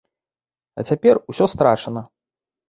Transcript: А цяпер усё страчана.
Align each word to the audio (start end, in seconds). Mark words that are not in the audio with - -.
А 0.77 0.85
цяпер 0.89 1.15
усё 1.33 1.45
страчана. 1.55 2.05